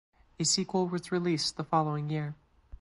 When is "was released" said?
0.87-1.57